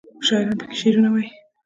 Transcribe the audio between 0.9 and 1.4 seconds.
وايي.